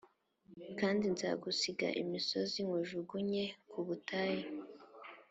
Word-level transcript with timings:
Kandi 0.79 1.03
nzagusiga 1.13 1.87
imusozi 2.01 2.57
nkujugunye 2.67 3.43
ku 3.69 3.79
butayu 3.85 4.47